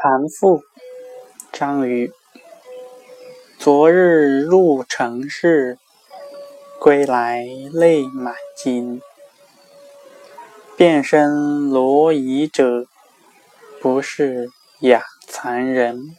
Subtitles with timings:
[0.00, 0.62] 残妇，
[1.50, 2.12] 张宇。
[3.58, 5.76] 昨日入城市，
[6.78, 9.02] 归来泪满襟。
[10.76, 12.86] 遍身罗绮者，
[13.80, 14.50] 不是
[14.82, 16.16] 养蚕人。